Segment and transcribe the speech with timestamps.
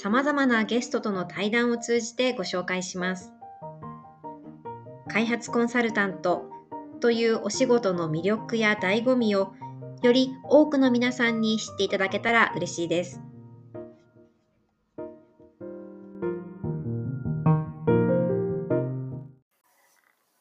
[0.00, 3.32] 様々なゲストとの対談を通じてご紹介します。
[5.08, 6.44] 開発コンサルタント
[7.00, 9.54] というお仕事の魅力や醍醐味を
[10.02, 13.20] より多くの皆さんに知っていただけたら嬉しいです。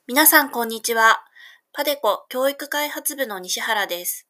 [0.05, 1.23] 皆さんこんにちは。
[1.73, 4.27] パデコ教育開発部の西原です。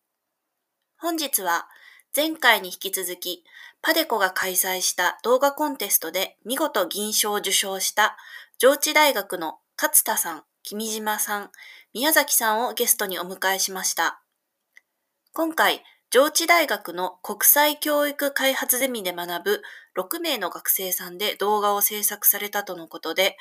[0.97, 1.67] 本日は
[2.15, 3.43] 前回に引き続き
[3.81, 8.17] パデコが開催した動画コンテストで見事銀賞を受賞した
[8.57, 11.51] 上智大学の勝田さん、君島さん、
[11.93, 14.21] 宮崎さんをゲストにお迎えしました。
[15.33, 19.61] 今回、上智大学の国際教育開発ゼミで学ぶ
[19.97, 23.37] 6名の学生さんで動画を制作されたとのことで、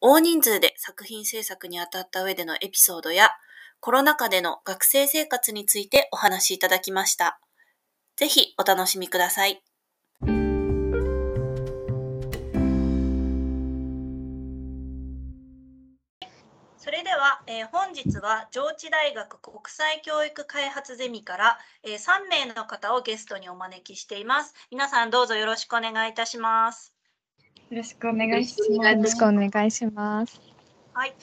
[0.00, 3.30] 大人数で作品制作にあたった上でのエピソードや、
[3.80, 7.40] コロナ禍での学生生活についてお話しいただきました。
[8.16, 9.62] ぜひお楽しみください。
[16.84, 24.54] それでは、えー、本日は上智大学国際教育開発ゼミから、えー、3名の方をゲストにお招きしています。
[24.70, 26.92] 皆さんどうぞよろしくお願いいたします。
[27.70, 28.70] よろしくお願いします。
[28.70, 30.40] よろしくお願いします。
[30.92, 31.14] はい。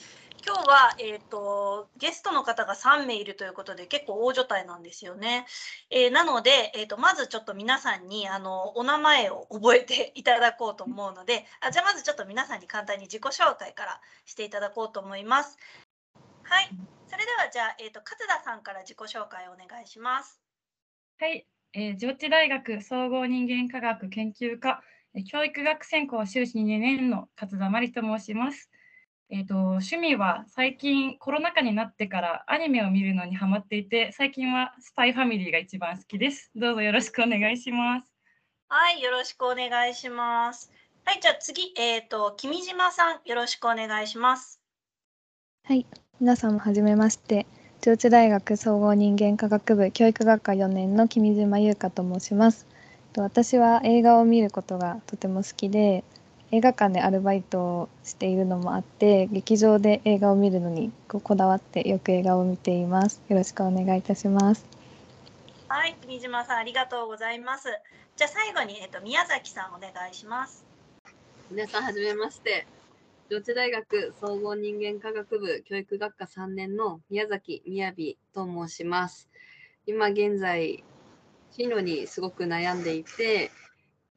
[0.44, 5.46] 今日は、えーと、ゲストの方が3名いるということで結構大所帯なんですよね。
[5.88, 15.56] えー、なので、えーと、まずちょっと皆さんにあのお名前を覚えていただこうと思うのであじゃあまずちょっと皆さんに簡単に自己紹介からしていただこうと思います。
[16.42, 16.68] はい、
[17.06, 20.40] それではじゃあ、えーと、勝田さんから自己紹介をお願いします。
[21.20, 24.82] はい、えー、上智大学総合人間科学研究科
[25.26, 28.71] 教育学専攻修士2年の勝田真理と申します。
[29.34, 36.50] えーと、趣味は最近コロナ禍になってからアニメを見るのにハマっていて最近はスパイファミリーが一番好きです。
[36.54, 38.12] どうぞよろしくお願いします。
[38.68, 40.70] はいよろしくお願いします。
[41.06, 44.60] はいじゃあ次えっ、ー、と君島さんよろしくお願いします。
[45.64, 45.86] はい
[46.20, 47.46] 皆さんもはじめまして。
[47.80, 52.66] 上智大学総合人間科学部教育学科4年の君島優香と申します。
[53.16, 56.04] 私は映画を見ることがとても好きで
[56.54, 63.22] 映画館でアルバイトをしているのもあって劇場で映画を見るのにこだわってよく映画を見ています。
[63.30, 64.66] よろしくお願いいたします。
[65.66, 67.68] はい国島さんありがとうございます。
[68.16, 70.66] じゃあ最後にえっと宮崎さんお願いします。
[71.50, 72.66] 皆さんはじめまして。
[73.30, 79.30] 上智大学総合人間科学部教育学科3年の宮崎みやびと申します。
[79.86, 80.84] 今現在
[81.50, 83.50] 進路にすごく悩んでいて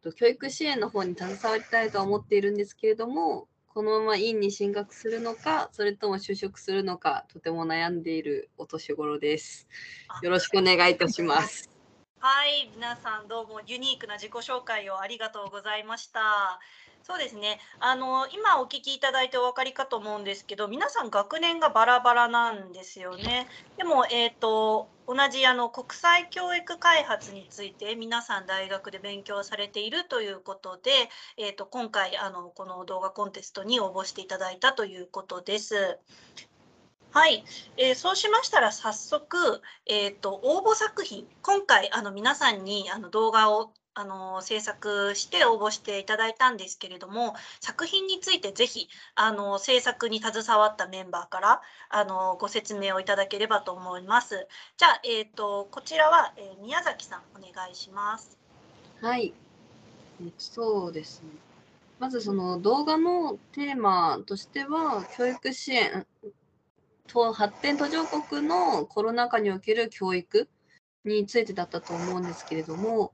[0.05, 9.67] と教育支援の方に携わりたいとは思っているんですけれども、このまま院に進学するのか、それとも就職するのか、とても悩んでいるお年頃です。
[10.21, 11.69] よろしくお願いいたします。
[12.19, 16.59] はい、皆さんどうもユニークな自己紹介をありがとうございました。
[17.07, 17.59] そうですね。
[17.79, 23.45] あの今お聞きいただいてお分かりかと思うんですけど、皆さん学年がバラバラなんですよね。
[23.77, 30.89] でもえっ、ー、と同じあの国際教育開発について皆さん大学で勉強されているということで、
[31.37, 35.99] えーと、今回あのこの動画コンテストに応募していただいたということです。
[37.11, 37.45] はい、
[37.77, 54.47] えー、そうしましたら早速、えーと応募作品今回あの皆さんにあの動画をあの制作して応募していただいたんですけれども作品についてぜひあの制作に携わったメンバーからあのご説明をいただければと思います。
[54.77, 58.37] じゃあ、えーと、こちらは、えー、宮崎さんお願いします。
[59.01, 59.33] はい、
[60.37, 61.29] そうですね。
[61.97, 66.05] まずその動画のテーマとしては教育支援
[67.07, 70.49] と発展途上国のコロナ禍における教育
[71.05, 73.13] についてだったと思うんですけれども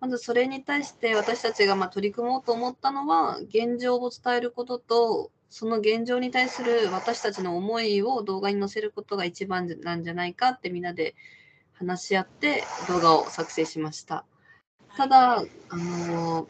[0.00, 11.14] まずそれに対して私たちがま取り組もうと思ったのは現状を伝えることとその現状に対する私たちの思いを動画に載せることが一番なんじゃないかってみんなで
[11.74, 14.24] 話し合って動画を作成しました。
[14.96, 15.38] ただ、
[15.68, 16.46] あの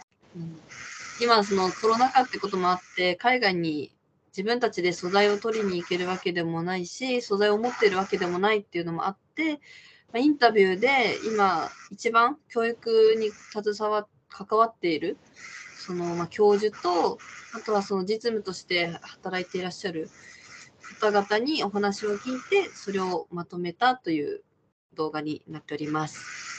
[1.21, 3.93] 今そのコロナ禍ってこともあって海外に
[4.29, 9.61] 自分たちで素材を取りに行けるわけでもないし素材を持っているわけでもないっていうのもあって
[10.13, 10.89] まインタビューで
[11.33, 15.19] 今一番教育に携わっ関わっている
[15.77, 17.19] そのま教授と
[17.55, 20.09] あとはその実務として働いていらっしゃる
[21.01, 24.43] 方々にお話を聞いてそれをまとめたという
[24.95, 26.50] 動画になっております。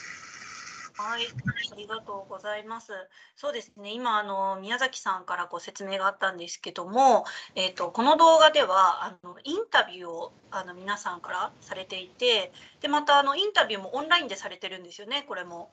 [0.94, 1.26] はい、
[1.72, 2.92] ありがとうございます。
[3.36, 7.24] そうですね、今あの宮崎さんからご説明があったんですけども、
[7.54, 15.70] えっ、ー、とこの動画ではあのインタビューをあの皆さんからされていて、でまたあのインタビューもオンラインでされてるんですよね、これも。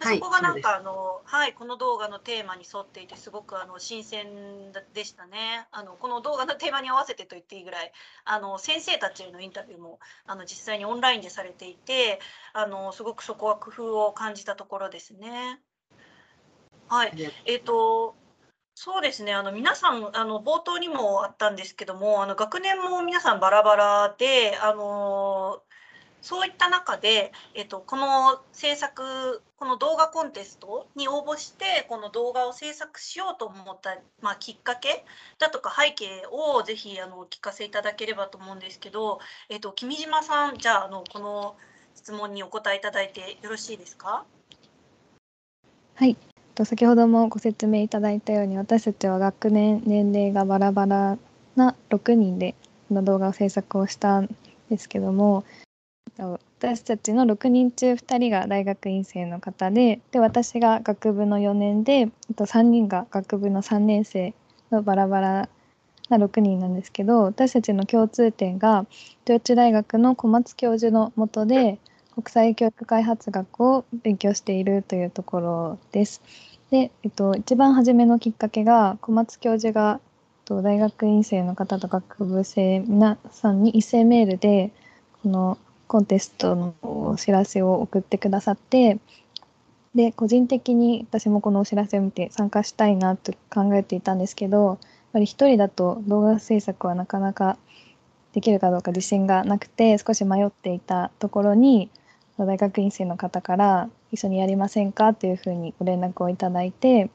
[0.00, 5.66] そこがなんかあの、はい、この動画のテーマに沿っていてすごくあの新鮮でしたね。
[5.72, 7.92] あのこの動画のテーマに合わせてと言っていいぐらい
[8.24, 12.20] あの先生たちへのインタビューもあの実際にオンラインでされていて
[12.52, 15.60] あのすごくそこは工夫を感じたところですね。
[16.88, 17.12] はい、
[17.44, 18.14] えっ、ー、と
[18.80, 25.60] そうですねあの皆さんあの冒頭にもあったんですけどもあの学年も皆さんバラバラであの
[26.20, 35.04] そういった中で、えっと、この制作この動画コンテストに応募してこの動画を制作しようと思った、まあ、きっかけ
[35.38, 41.56] だとか背景をぜひあのお聞かせいただければと思うんですけど、えっと、君島さんじゃああのこの
[41.94, 44.24] 質問にお答えいただいてよろしいですか？
[45.94, 46.16] はい。
[46.64, 51.18] 先ほどもご説明いただいたように私たちは学年年齢がバラバラ
[51.54, 52.56] な6人で
[52.88, 54.34] この動画を制作をしたん
[54.68, 55.44] ですけども
[56.18, 64.34] 私たちの6人中2人が大学院生の方でで私が学部の4年であと3人が学部の3年生
[64.72, 65.48] のバラバラ
[66.08, 68.86] な6人なんですけど私たちの共通点が
[69.26, 71.78] 上智大学の小松教授のもとで
[72.14, 76.20] 国際教育開発学を勉強しているというところです。
[76.70, 80.00] で、えっと、一番初めのきっかけが小松教授が
[80.50, 84.72] 大学院生の方と学部生皆さんに一斉メールで
[85.22, 88.98] このコンテストのお知らせを送ってくださって
[89.94, 94.78] で個人的に私もこのお知らせを見て参加したいなと考えていたんですけどやっ
[95.14, 97.56] ぱり一人だと動画制作はなかなか
[98.34, 101.90] できるかどうか自信がなくて少し迷っていたところに
[102.36, 105.12] 大学院生の方から一緒にやりませんか？
[105.14, 107.10] というふうにご連絡をいただいて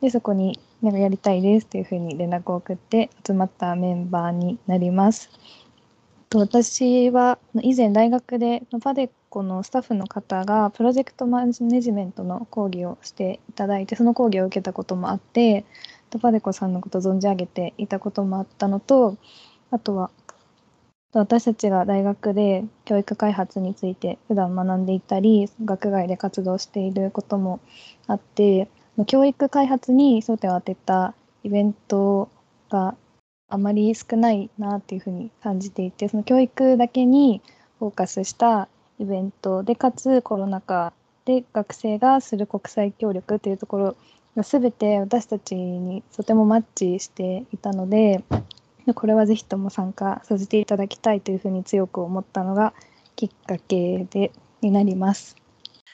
[0.00, 5.30] でそこになんかやりたいですというふうに連絡を送って集まったメンバーになります。
[6.28, 15.64] と私は以前大学でパデコのスタッフの方がプロジェクトマネジメントの講義をしていただいてその講義を受けたこともあって
[16.20, 19.16] パデコさんのことを存じ上げていたこともあったのと
[19.70, 20.10] あとは
[21.12, 27.60] 私たちが大学で教育開発について普段学んでいたり学外で活動していることも
[28.06, 28.68] あって
[29.06, 31.14] 教育開発に焦点を当てた
[31.44, 32.28] イベント
[32.68, 32.94] が
[33.48, 37.40] あまり少ないなっていうふうに感じていてその教育だけに
[37.78, 38.68] フォーカスした
[38.98, 40.92] イベントでかつコロナ禍
[41.24, 43.96] で学生がする国際協力っていうところ
[44.36, 48.22] が全て私たちにとてもマッチしていたので
[48.94, 52.72] これはぜひとも参加させていただきたいというふうに強く思ったのが
[53.16, 55.36] きっかけでになります。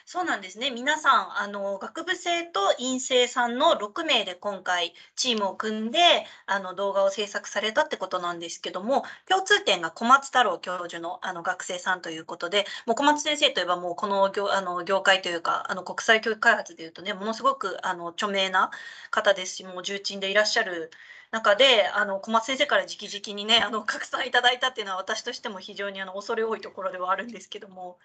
[0.07, 0.69] そうなんですね。
[0.69, 5.99] 皆さん、あの、学部生と院生さんの6名で今回チームを組んで、
[6.45, 18.69] あの、動画を制作されたってことなんですけども、共通点が小松太郎教授のあの学生さんということで、もう小松先生といえばもうこの業あの業界というか、あの国際教育開発でいうとね、ものすごくあの著名な
[19.09, 20.91] 方ですし、もう重鎮でいらっしゃる
[21.31, 27.97] 中であの小松先生から直々にねあの拡散いただいたっていうのは私としても非常にあの恐れ多いところではあるんですけども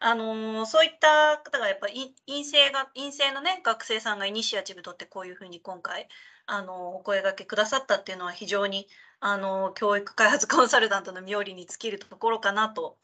[0.00, 6.08] あのそういった方がやっぱり陰性が陰性のね学生さんがイニシアチブとってこういうふうに今回
[6.46, 8.86] あのお声がけくださったっていうのは非常に
[9.20, 12.96] あの教育開発コンサルタントの妙利に尽きるところかなと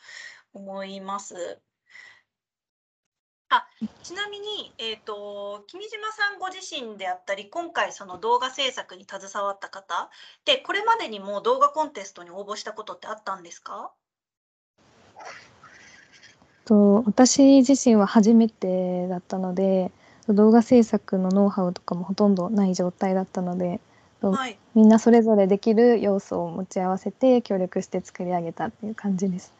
[0.53, 1.61] 思います。
[3.51, 3.67] あ
[4.03, 10.11] ちなみに、えーと、君島さんご自身であったり今回その動画制作に携わった方
[10.45, 13.93] でこれまでにも動画コンテストに応募したことってあったんですか？
[16.65, 19.91] と私自身は初めてだったので
[20.29, 23.81] 動画制作のノウハウとかもほとんどない状態だったので、
[24.23, 29.53] はい、みんなそれぞれできる要素を持ち合わせて協力して作り上げたっていう感じです。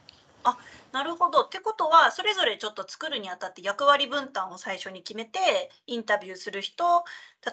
[0.93, 1.41] なるほど。
[1.41, 7.03] ってことは、それぞれちょっと作るにあたって役割分担を最初に決めて、インタビューする人、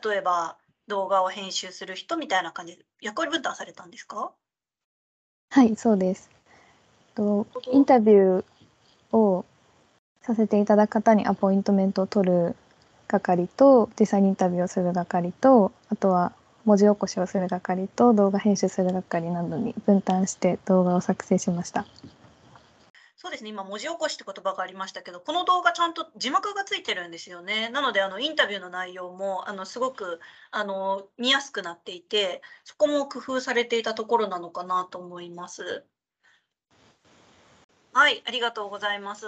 [0.05, 4.31] 例えば動画を編集する人みたいな感じで役割分担されたんですか？
[5.49, 6.29] はい、そうです。
[7.15, 8.45] とインタビュー
[9.11, 9.45] を
[10.21, 12.55] させていただく方にアポイントメントを取る
[13.07, 16.33] 係と実際にインタビューをする係とあとは
[16.65, 21.85] 文字起こしをする係と動画編集する係などに分担して動画を作成しました。
[23.17, 27.69] そうですね、今、文字起こしって言葉がありましたけど、この動画ちゃんと字幕がついてるんですよね。
[27.69, 35.85] なので、あのインタビューの内容もあのすごくあの見やすくなっていて、そこも工夫されていたところなのかなと思います。
[37.93, 39.25] はい、ありがとうございます。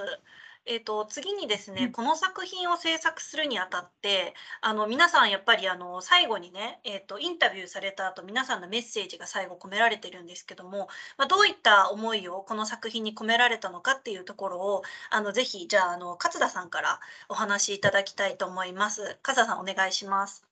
[0.65, 19.17] えっと、次にですね、うんこの作品を制作するにあたって、あの皆さんやっぱりあの最後にね、えっと、インタビューされた後、皆さんのメッセージが最後込められてるんですけども、まあ、どういった思いをこの作品に込められたのかっていうところをあのぜひじゃああの勝田さんからお話しいただきたいと思います。
[19.27, 20.45] 勝田さんお願いします。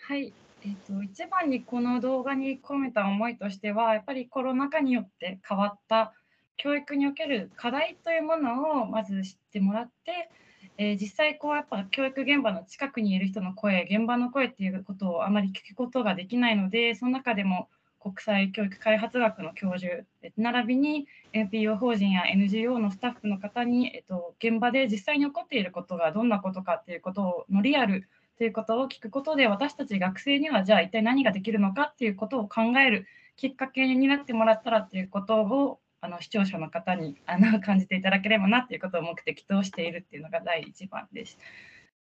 [0.00, 0.32] はい、
[0.64, 6.14] えっと一番にこの動画に込めた思いとしてはやっぱりコロナ禍によって変わった
[6.58, 10.30] 教育における課題というものをまず知ってもらって、
[10.76, 17.68] えー実際こうやっぱ教育現場の近くにいる人の声現場の声っていうことをあまり聞くことができないのでその中でも
[18.00, 20.04] 国際教育開発学の教授
[20.36, 41.38] 並びに NPO 法人や NGO のスタッフの方に、えっと、現場で実際に起こっていることがどんなことかっていうことをのリアルということを聞くことで私たち学生にはじゃあ一体何ができるのかっていうことを考えるきっかけになってもらったらっていうことをあの視聴者の方にあの 感じていただければなっていうことを目的としているっていうのが第一番です。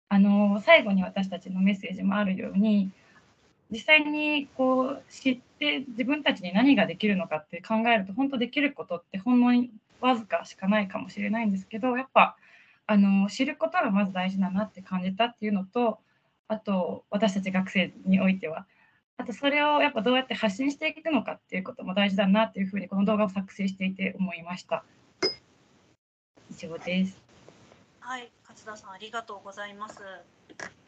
[0.08, 2.92] あの最後に私たちのメッセージもあるように
[3.70, 9.70] 実際にこう知って自分たちに何ができるのかって考えると本当できることってほんのに
[10.00, 12.36] わずかしかないかもしれないんですけどやっぱ
[12.86, 15.98] あの知ることがまず大事だなって感じたっていうのと
[16.46, 18.66] あと私たち学生においては
[19.16, 24.84] あとそれをやっぱどうやって発信していくのかっていうことも大事だなっていうふうにこの動画を作成していて思いました。
[26.50, 27.16] 以上です。
[28.00, 30.02] はい、勝田さんありがとうございます。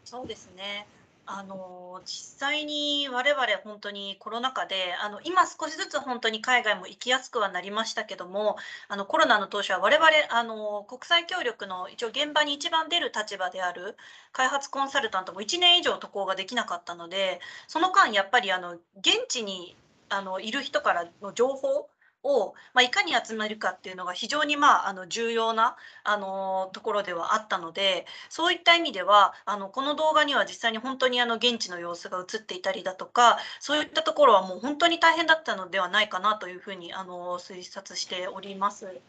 [0.05, 0.87] そうですね。
[1.29, 8.57] あの実際に我々本当にコロナ禍であの今少しずつ本当に海外も行きやすくはなりましたけども
[8.89, 13.97] あのコロナの当初は我々あの国際協力の一応現場に一番出る立場である
[14.33, 19.77] 開発コンサルタントも1年以上渡航ができなかったのでその間やっぱりあの現地に
[20.09, 21.89] あのいる人からの情報
[22.27, 39.01] を、まあ、いかに集めるかっていうのが非常に、まあ、あの重要なあのところではあったのでそういった意味ではあのこの動画には実際に本当にあの現地の様子が映っていたりだとかそういったところはもう本当に大変だったのではないかなというふうにあの推察しております。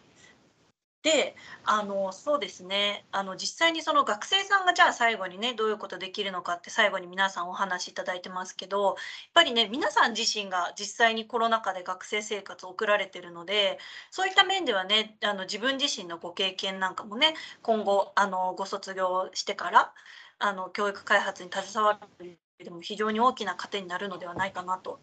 [1.04, 8.96] であのそうですねあの実際にその学生さんがじゃあ最後にねどういうことできるのかって最後に皆さんお話しいただいてますけどやっ
[9.34, 13.80] ぱりね皆さん自身が実際にコロナ禍で学生生活を送られてるので
[14.12, 19.94] そういった面ではねあの自分自身のご経験なんかもね今後あのご卒業してから
[20.40, 25.00] あの教育開発に携わるという意味でも非常に大きな糧になるのではないかなと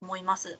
[0.00, 0.58] 思います。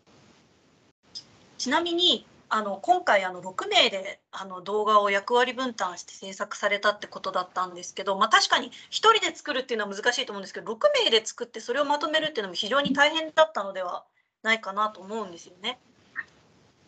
[1.57, 14.05] ちなみにあの今回あの6名であの動画を役割分担して制作されたってことだったんですけど、まあ、確かに1人で作るっていうのは難しいと思うんですけど6名で作ってそれをまとめるっていうのも非常に大変だったのでは
[14.43, 15.79] ないかなと思うんですよね。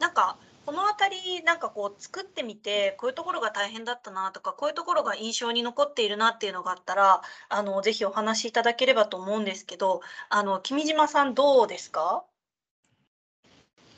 [0.01, 12.25] なんかこの辺りなんかこう作ってみてこういうところが大変だったなとかこういうところが印象に残っているなっていうのがあったらあのぜひお話しいただければと思うんですけどあの君島さんどうですか？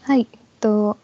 [0.03, 0.97] はい、えっと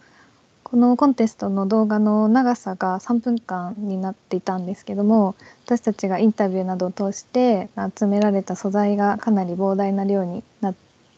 [0.70, 5.34] このコンテストの動画の長さが3分間になっていたんですけども
[5.66, 10.74] 私たちがインタビューなどを通して集められた素材がかなり膨大な量になっ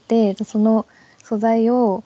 [0.09, 0.87] てその
[1.23, 2.03] 素材を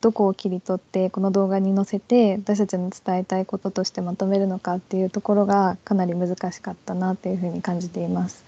[0.00, 8.46] どこを切り取ってこの動画に載せて私たちの伝えたいこととしてまとめるのかっていうところがかなり難しかったなというふうに感じています。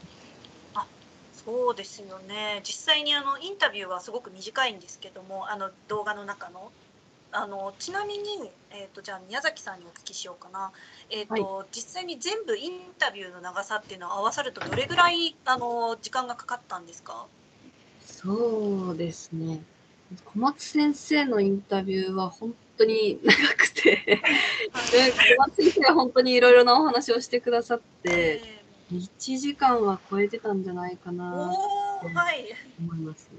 [1.45, 6.71] そうですよね実際にあのインタビューはすごく短いんですけどもあの動画の中の
[7.33, 10.73] あのちなみに、えー、とじゃあ宮崎さんにお聞きしようかな、
[11.11, 17.27] えーと実際に全部インタビューの長さっていうのを合わさるとどれぐらいあの時間がかかったんですか？
[18.05, 19.63] そうですね。
[20.25, 24.05] 小松先生のインタビューは本当に長くて。
[24.05, 24.21] で
[25.13, 28.61] 小松先生は本当にいろいろなお話をしてくださって、え
[28.93, 32.09] 1時間は超えてたんじゃないかーなと
[32.81, 33.31] 思います。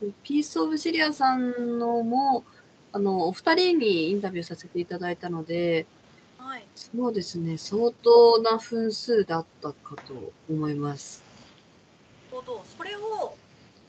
[0.00, 2.44] でピース・オブ・シリアさんのも、
[2.92, 5.86] あの、お二人にインタビューさせていただいたので、
[6.38, 6.66] はい。
[6.74, 11.22] そうですね、相当な分数だったかと思います。
[12.30, 12.64] なるほど。
[12.76, 13.34] それを、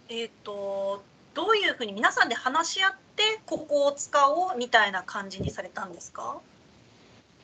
[0.10, 6.39] えっ、と、どういうふうに皆さんで話し合って、ここを使おうみたいな感じにされたんですか？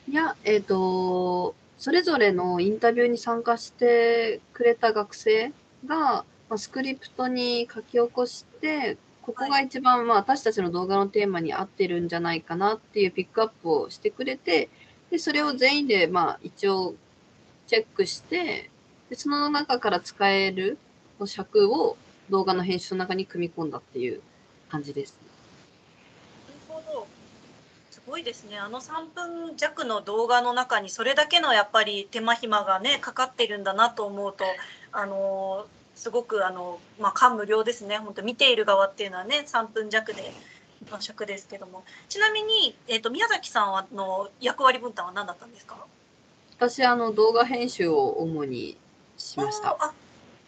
[0.08, 5.52] いや、えっ、と、それぞれのインタビューに参加してくれた学生
[5.86, 14.68] が、まあ、スクリプトに書き起こして、ここが一番、まあ、私たちの動画のテーマに合ってるんじゃないかなっていうピックアップをしてくれて、
[15.10, 16.94] で、それを全員で、まあ、一応
[17.66, 18.70] チェックして、
[19.10, 20.78] でその中から使える
[21.26, 21.96] 尺を
[22.30, 24.20] 動画の編集の中に組み込んだっていう
[24.68, 25.16] 感じです。
[26.68, 27.06] なるほど。
[27.90, 28.56] すごいですね。
[28.56, 34.44] あの3分弱の動画の中にそれだけのやっぱり手間暇がねかかってるんだなと思うと、
[34.92, 35.66] あの
[36.00, 37.98] すごくあのまあ感無量ですね。
[37.98, 40.32] 本当見ている側っていうのはね3分弱で
[40.90, 45.76] の尺ですけども、ちなみにえっ、と宮崎さんはの役割分担は何だったんですか？
[46.56, 48.78] 私、あの、動画編集を主に
[49.18, 49.76] しました。
[49.78, 49.92] あ、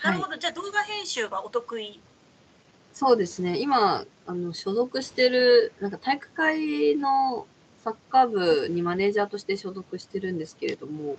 [0.02, 0.36] なるほど。
[0.38, 2.00] じゃあ動画編集がお得意？
[2.94, 3.58] そうですね。
[3.58, 7.46] 今、あの、所属してる、なんか体育会の
[7.84, 11.16] サッカー部にマネージャーとして所属してるんですけれども、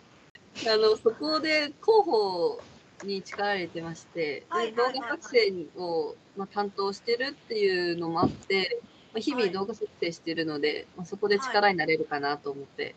[0.68, 2.62] あの、そこで広報
[3.04, 8.82] に力入れてまして、で動画作成を、まあ、担当してるっていうのもあって、
[9.14, 12.96] まあ、日々はい動画作成してるので、まあ、そこで力になれるかなと思って。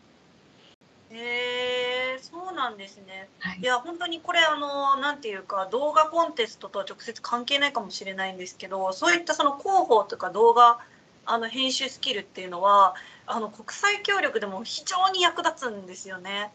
[1.09, 3.29] へえ、そうなんですね。
[3.39, 10.79] はいいや本当にこれあのなんていうか動画コンテストとは直接関係ないかもしれないんですけどそういったその広報とか動画
[11.25, 12.95] あの編集スキルっていうのは
[13.25, 16.51] あの国際協力でも非常に役立つんですよね。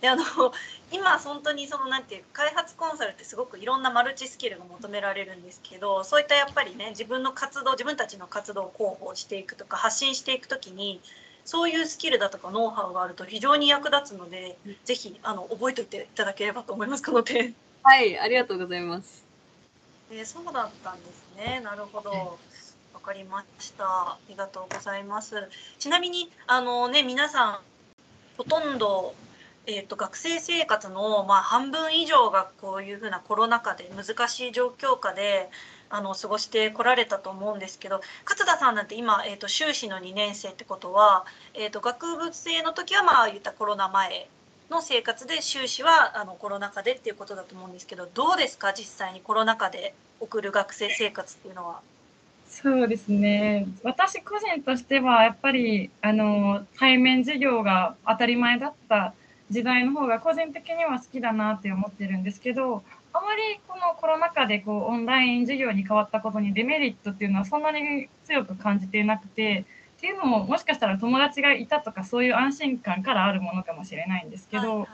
[0.00, 0.24] であの
[0.92, 11.00] 今本当にそのなんていうか開発コンサルってすごくいろんなマルチスキルが求められるんですけどそういったやっぱりね自分の活動自分たちの活動を広報していくとか発信していくときに
[11.44, 17.54] そういうスキルだとかノウハウがあると非常に役立つので、ぜひあの覚えておいていただければと思いますこの点。
[17.84, 19.24] はい、ありがとうございます。
[20.10, 21.60] えーそうだったんですね。
[21.60, 22.10] なるほど。
[22.10, 22.20] はい
[22.96, 23.84] わかりました。
[23.84, 25.48] ありがとうございます。
[25.78, 27.60] ちなみにあのね皆さん
[28.36, 29.14] ほとんど
[29.66, 35.50] えっ、と学生生活のまあ半分以上がこういうふうなコロナ禍で難しい状況下で
[35.90, 44.28] あの過ごしてこられたと思うんですけど、勝田さんなんて今えっ、と修士の2年生ってことはえっ、と学部生の時はまあ言ったコロナ前
[44.70, 48.72] の生活で修士はあのコロナ禍でっていうことだと思うんですけどどうですか？
[48.72, 51.80] 実際にコロナ禍で送る学生生活っていうのは。
[52.48, 53.66] そうですね。
[53.82, 59.12] 私個人としてはやっぱりあの対面授業が当たり前だった
[59.50, 62.82] 時代の方が個人的には好きだなって思ってるんですけど、
[63.12, 69.64] あまりこのコロナ禍でこうオンライン授業に変わったことにデメリットっていうのはそんなに強く感じていなくて、
[69.96, 74.88] っていうのももしかしたら友達がいたとかそういう安心感からあるものかもしれないんですけど、はいはい。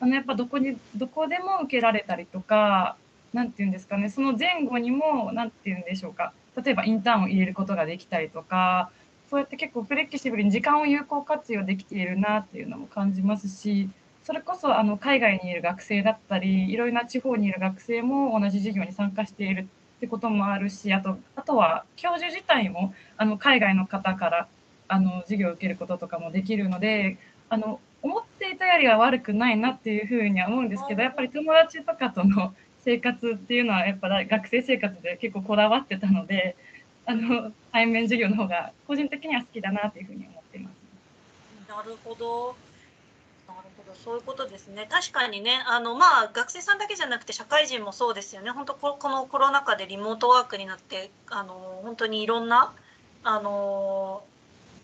[0.00, 2.96] あのやっぱどこにどこでも受けられたりとか、
[3.32, 8.90] なんていうんですかね、その前後にもなんていうんでしょうか、例えばインターンを入れることができたりとか、
[9.28, 13.90] そうやって結構フレキシブルに時間を有効活用できているなっていうのも感じますし、
[14.24, 24.48] それこそあの海外にいる学生だったり、いろいろな地方にいる学生も同じ授業に参加しているってこともあるし、あとあとは教授自体もあの海外の方から
[24.88, 36.56] あの授業を受けることとかもできるので、あの思っていたよりは悪くないなっていうふうには思うんですけど、やっぱり友達とかとの生活っていうのはやっぱり学生生活で結構こだわってたので、
[37.06, 40.74] あの対面授業の方が個人的には好きだなっていうふうに思ってます。
[41.68, 42.56] なるほど。
[43.46, 44.86] なるほど、そういうことですね。
[44.90, 48.50] 確かにね、あのまあ学生さんだけじゃなくて社会人もそうですよね。
[48.50, 52.72] 本当ここのコロナ禍でリモートワークになって、あの本当にいろんな
[53.22, 54.24] あの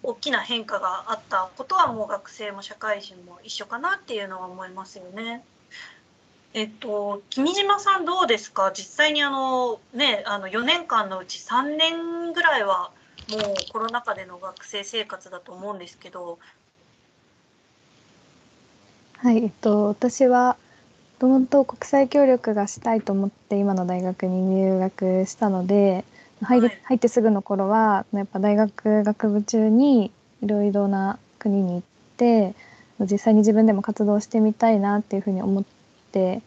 [0.04, 5.44] 大きな変化があったことはもう学生も社会人も一緒かなっていうのは思いますよね。
[6.54, 8.72] えっと、君島さんどうですか？
[8.74, 12.92] 実際にあのね、あの4年間のうち3年ぐらいは
[13.30, 16.38] もうコロナ禍での学生生活だと思うんですけど、
[19.18, 20.58] はい、えっと、私は
[21.20, 26.04] もともと国際協力がしたいと思って今の大学に入学したので
[26.42, 26.80] 入りはい。
[26.82, 30.10] 入ってすぐの頃はやっぱ大学学部中に
[30.42, 31.82] いろいろな国に行っ
[32.16, 32.54] て
[33.00, 35.64] 実際に自分でも活動してみたいなっていうふうに思っ
[36.12, 36.42] て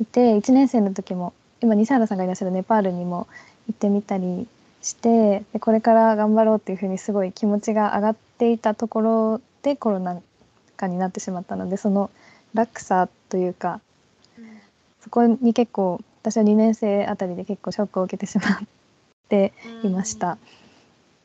[0.00, 3.26] いて1年生の時も今西原さんがいらっしゃるネパールにも
[3.68, 4.46] 行ってみたり
[4.82, 10.20] してでこれから頑張ろうっていうふうにすごい気持ちが上がっていたところでコロナ
[10.76, 12.10] 禍になってしまったのでその
[12.54, 13.80] 落差というか
[15.00, 18.58] そこに結構私は2年生あたりで結構ショックを受けてしまっ
[19.28, 19.52] て
[19.84, 20.38] いました。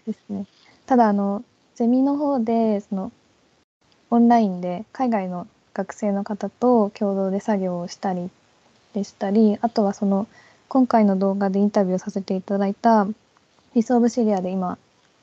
[0.05, 0.45] ですね。
[0.85, 1.43] ただあの
[1.75, 3.11] ゼミの方でその
[4.11, 8.29] オンラインで海外の学生の方と共同で作業をしたり
[8.93, 10.27] でしたりあとはその
[10.67, 13.05] 今回の動画でインタビューさせていただいた
[13.73, 14.77] ピース・オブ・シリアで今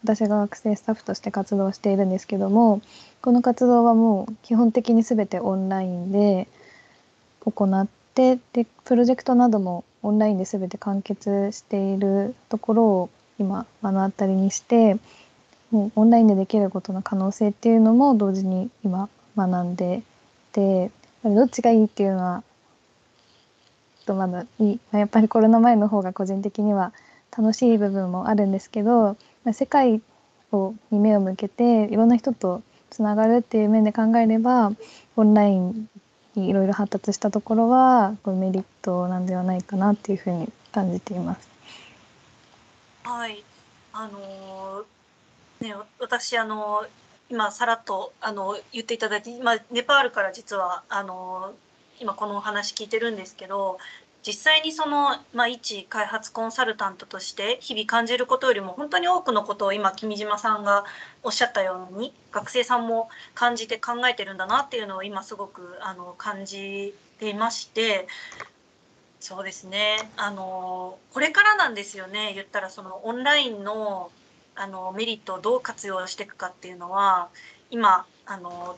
[0.04, 2.80] 私が学生スタッフとして活動しているんですけども
[3.20, 6.48] この活動はもう基本的に全てオンラインで
[7.44, 14.96] 行ってでプロジェクトなどもオンラインで全て完結しているところを今目の当たりにして
[15.70, 20.02] もうオンラインでできることの可能性っていうのも同時に今学んで
[20.58, 20.90] て
[21.24, 22.42] どっちがいいっていうのは
[24.06, 26.92] とまだいいやっぱりコロナ前の方が個人的には
[27.36, 29.16] 楽しい部分もあるんですけど
[29.52, 30.00] 世界
[30.50, 34.72] をに目を向けていろんな人とつながるっていう面で考えれば
[35.16, 35.88] オンライン
[36.34, 41.48] にいろいろ発達したところはこメリットなんではないかなっていうふうに感じています。
[43.04, 43.44] はい
[43.92, 51.52] あのー、ね私あのー今さらっとあの言っていただいて今ネパールから実はあの
[52.00, 53.78] 今このお話聞いてるんですけど
[54.26, 60.84] 実際にその、まあ、一開発コンサルタントとして日々感じることよりも本当に多くのことを今君島さんが
[61.22, 68.06] おっしゃったように学生さんも感じて考えてるんだなっていうのを今すごくあの感じていまして
[69.20, 74.10] そうですねあのこれからなんですよね言ったらそのオンラインの
[74.58, 77.28] あのメリットをどう活用していくかっていうのは
[77.70, 78.76] 今あの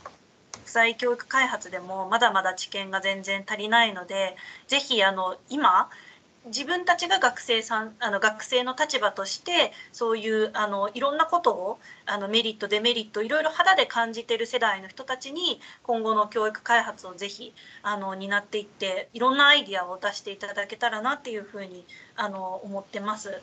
[0.53, 4.37] 国際教育開発でもまだまだ知見が全然足りないので
[4.69, 5.89] 是非あの今
[6.47, 21.85] 自分たちが学生さんあの学生の立場としてそういうあのいろんなことをあのメリットデメリットいろいろ肌で感じてる世代の人たちに今後の教育開発をぜひあの担っていっていろんなアイディアを出していただけたらなっていうふうに
[22.17, 23.43] あの思ってます。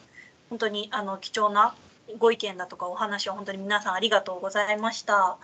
[0.50, 1.76] 本当にあの貴重な
[2.18, 5.38] ご意見だとかお話を本当に皆さんありがとうございました。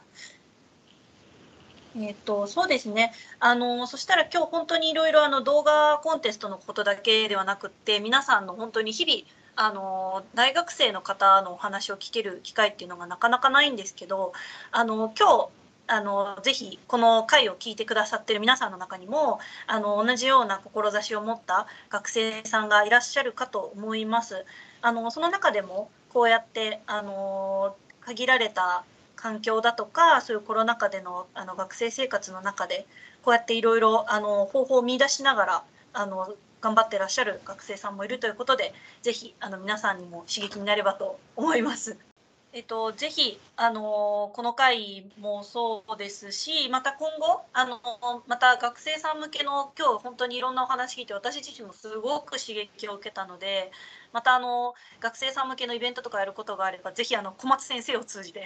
[1.96, 3.14] えっ、と、そうですね。
[3.40, 14.34] あの、そしたら今日本当にいろいろあの動画コンテストのことだけではなくって、皆さんの本当に日々、あの、大学生の方のお話を聞ける機会っていうのがなかなかないんですけど、
[14.72, 15.50] あの、今日、
[15.88, 24.46] あのぜひこの回を聞いてくださってる皆さんの中にもあの同じような志を持った学生さんがいらっしゃるかと思います。
[24.82, 28.84] あのその中でもこうやってあの限られた
[29.16, 32.86] 環境だとかそういうコロナ禍でのあの学生生活の中で
[33.24, 42.13] こうやっていろいろ方法を見出しながらあの頑張ってらっしゃる学生さんもいるということでぜひあの皆さんにも刺激になればと思います。
[42.56, 47.82] えっと、ぜひ、あのこの回もそうですし、また今後、あの
[48.28, 53.72] また学生さん向けの今日本当にいろんなお話聞いて、私自身もすごく刺激を受けたので、
[54.12, 58.46] またあの学生さん向けのイベントとかやることがあれば、ぜひあの小松先生を通じて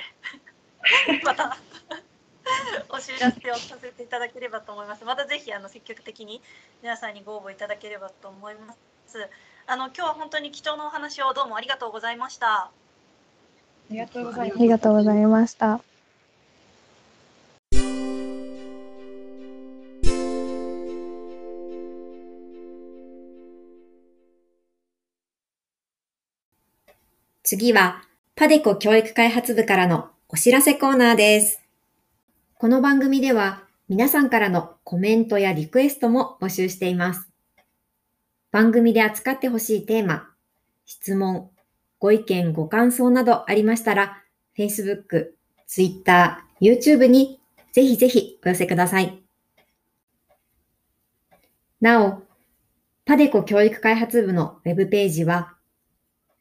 [1.25, 1.57] また
[2.87, 5.03] お知らせをさせていただければと思います。
[5.03, 6.41] またぜひあの積極的に
[6.81, 8.73] 皆さんにご応募いただければと思いま
[9.07, 9.29] す。
[9.65, 12.71] あの今日は本当に貴重なお話をどうもありがとうございました。
[13.89, 14.33] ありがとうご
[15.03, 15.47] ざいま。
[15.47, 15.81] した。
[27.43, 28.03] 次は、
[28.35, 31.61] パデコ教育開発部からのお知らせコーナーです。
[32.55, 37.29] この番組では皆さんからのコメントやリクエストも募集しています。
[38.51, 40.27] 番組で扱ってほしいテーマ、
[40.85, 41.51] 質問、
[41.99, 44.23] ご意見、ご感想などありましたら、
[44.57, 45.31] Facebook、
[45.65, 49.23] Twitter、YouTube にぜひぜひお寄せください。
[51.81, 52.23] なお、
[53.05, 55.55] パデコ教育開発部のウェブページは、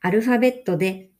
[0.00, 1.10] アルファベットで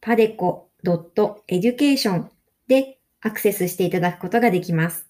[0.00, 2.28] パデコ .education
[2.66, 5.08] でアクセスしていただくことができます。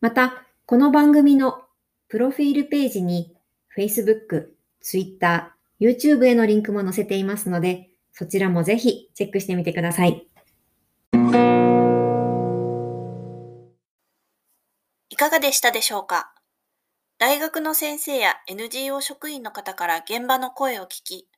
[0.00, 1.62] また、この番組の
[2.08, 3.36] プロフィールページに
[3.76, 4.48] Facebook、
[4.80, 10.28] Twitter、YouTube へのリンクも載せていますので、そちらもぜひチェックしてみてください。
[15.08, 16.32] いかがでしたでしょうか？
[17.18, 21.28] 大学の先生や NGO 職員の方から現場の声を聞き、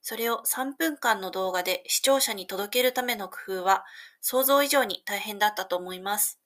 [0.00, 3.84] それを3分間の動画で視聴者に届けるための工夫は
[4.20, 6.38] 想像以上に大変だったと思います。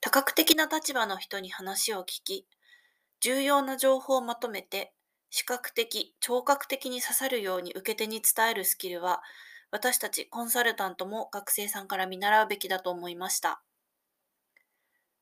[0.00, 2.46] 多角的な立場の人に話を聞き、
[3.20, 4.92] 重要な情報をまとめて
[5.30, 9.22] 視覚的、聴覚的に刺さるように受け手に伝えるスキルは、
[9.70, 13.62] 私たちコンサルタントも学生さんから見習うべきだと思いました。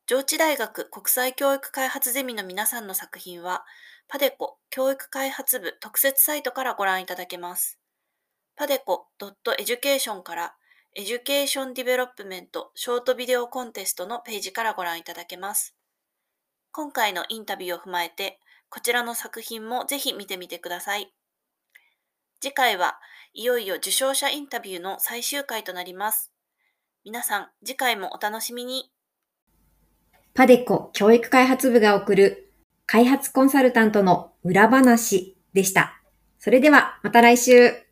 [0.07, 3.67] 上智大学国際教育開発ゼミの皆さんの作品は、
[4.09, 7.79] パデコ教育開発部特設サイトからご覧いただけます。
[8.57, 10.57] パデコ .education から
[10.95, 15.77] Education Development Short Video Contest のページからご覧いただけます。
[16.73, 21.13] 今回のインタビューを踏まえて、こちらの作品もぜひ見てみてください。
[22.41, 22.99] 次回は
[23.35, 26.33] いよいよ受賞者インタビューの最終回となります。
[27.05, 28.91] 皆さん、次回もお楽しみに。
[30.35, 32.53] パデコ教育開発部が送る
[32.87, 36.01] 開発コンサルタントの裏話でした。
[36.39, 37.88] それではまた来週。